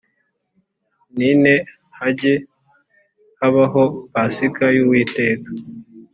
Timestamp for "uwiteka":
4.83-5.49